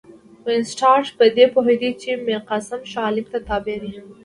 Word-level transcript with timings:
وینسیټارټ 0.45 1.05
په 1.17 1.25
دې 1.35 1.45
پوهېدی 1.53 1.91
چې 2.01 2.09
میرقاسم 2.27 2.81
شاه 2.91 3.05
عالم 3.07 3.25
ته 3.33 3.39
تابع 3.47 3.77
دی. 3.83 3.95